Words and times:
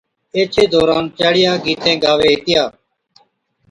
ايڇَي 0.35 0.63
دوران 0.73 1.05
چاڙِيا 1.17 1.51
گيتين 1.63 1.97
گاوي 2.03 2.27
ھِتِيا 2.33 2.63